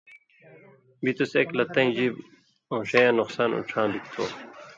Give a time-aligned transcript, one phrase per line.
[1.01, 2.15] بِتُس ایک لہ تَیں ژیب
[2.69, 4.25] اؤن٘ݜَین٘یاں نقصان اُڇھاں بِگ تھو